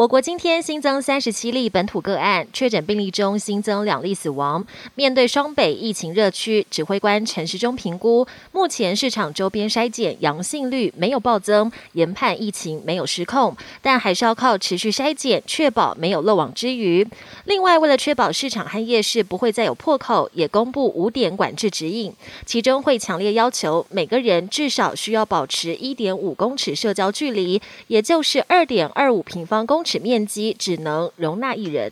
[0.00, 4.66] 我国今天新增三十七例本土个案，确诊病例中新增两例死亡。
[4.94, 17.06] 面对双北疫情热区，指挥官陈时中评估，目前市场周边筛检阳性率没有暴增，研判疫情没有失控，但还是要靠持续筛检，确保没有漏网之鱼。
[17.44, 22.10] 另外，为了确保市场和夜市不会再有破口，也公布五点管制指引，
[22.46, 31.90] 其中会强烈要求每个人至少需要保持一点五公尺社交距离，也就是二点二五平方公尺使面积，只能容纳一人。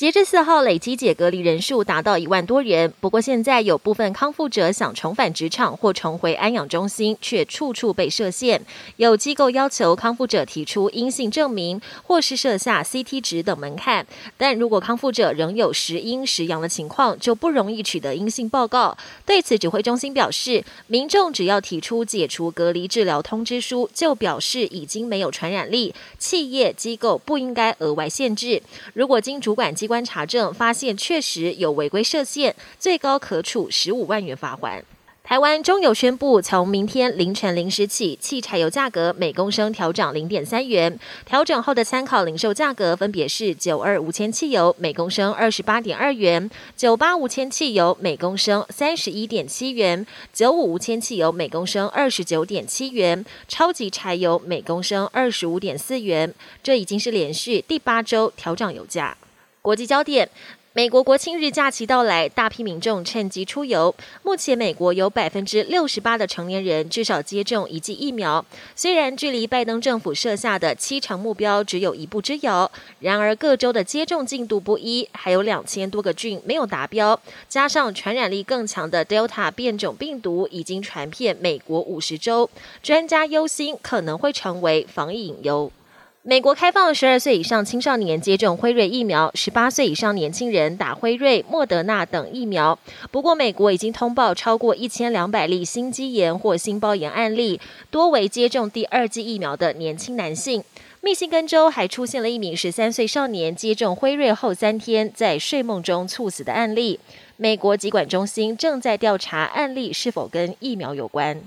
[0.00, 2.90] 截至四号，累积解隔离人数达到一万多人。
[3.00, 8.62] 不过，现在有部分康复者想重返职场或重回安养中心，却处处被设限。
[8.96, 14.06] 有机构要求康复者提出阴性证明，或是设下 CT 值等门槛。
[14.38, 18.96] 但如果康复者仍有时阴时阳的情况，就不容易取得阴性报告。
[19.26, 25.94] 对此，指挥中心表示，民众只要提出解除隔离治疗通知书，就表示已经没有传染力。
[26.18, 28.62] 企业机构不应该额外限制。
[28.94, 34.84] 如果经主管机观查证发现确实有违规设限，最高可处十五万元罚款。
[35.24, 40.96] 台湾中油宣布，从明天凌晨零时起，汽柴油价格每公升调涨零点三元。
[41.26, 56.32] 调整后的参考零售价格分别是：九二五千汽油每公升二十八点二元，九八五千汽油每公升三十一点七元，九五五千汽油每公升二十九点七元，超级柴油每公升二十五点四元。
[56.62, 59.16] 这已经是连续第八周调涨油价。
[59.62, 60.26] 国际焦点：
[60.72, 63.94] 美国国庆日假期到来，大批民众趁机出游。
[64.22, 68.42] 目前，美国有百分之六十八的成年人至少接种一剂疫苗。
[68.74, 77.20] 虽然距离拜登政府设下的七成目标只有一步之遥，然而各州的接种进度不一，还有两千多个郡没有达标。
[77.46, 82.48] 加上传染力更强的 Delta 变种病毒已经传遍美国五十州，
[82.82, 85.70] 专家忧心可能会成为防疫隐忧。
[86.22, 92.78] 美国开放十二岁以上青少年接种辉瑞疫苗，十八岁以上年轻人打辉瑞、莫德纳等疫苗。
[93.10, 97.58] 不过，美国已经通报超过一千两百例心肌炎或心包炎案例，
[97.90, 100.62] 多为接种第二剂疫苗的年轻男性。
[101.00, 107.00] 密西根州还出现了一名十三岁少年接种辉瑞后三天在睡梦中猝死的案例。
[107.38, 111.40] 美国疾管中心正在调查案例是否跟疫苗有关。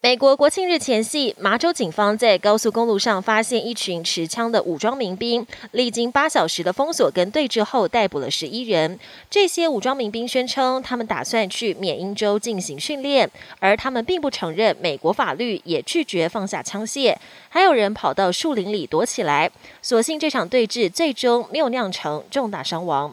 [0.00, 8.96] 美国国庆日前夕，麻州警方在高速公路上发现一群持枪的武装民兵，历经八小时的封锁跟对峙后，逮捕了十一人。
[9.28, 13.28] 这些武装民兵宣称，他们打算去缅因州进行训练，
[13.58, 17.16] 而他们并不承认美国法律，也拒绝放下枪械。
[17.48, 19.50] 还有人跑到树林里躲起来。
[19.82, 23.12] 所幸这场对峙最终没有酿成重大伤亡。